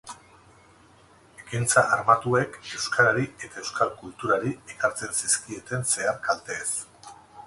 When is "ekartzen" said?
4.77-5.13